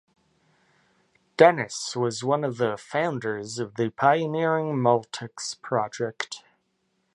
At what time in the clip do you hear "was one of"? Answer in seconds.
1.95-2.57